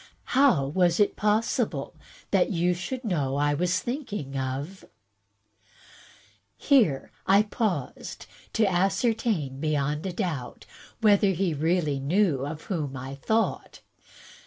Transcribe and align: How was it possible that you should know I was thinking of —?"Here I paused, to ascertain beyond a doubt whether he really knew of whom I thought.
How 0.33 0.65
was 0.65 0.99
it 0.99 1.15
possible 1.15 1.93
that 2.31 2.49
you 2.49 2.73
should 2.73 3.03
know 3.05 3.35
I 3.35 3.53
was 3.53 3.79
thinking 3.81 4.35
of 4.35 4.83
—?"Here 6.57 7.11
I 7.27 7.43
paused, 7.43 8.25
to 8.53 8.65
ascertain 8.65 9.59
beyond 9.59 10.07
a 10.07 10.11
doubt 10.13 10.65
whether 11.01 11.29
he 11.29 11.53
really 11.53 11.99
knew 11.99 12.47
of 12.47 12.63
whom 12.63 12.97
I 12.97 13.13
thought. 13.13 13.81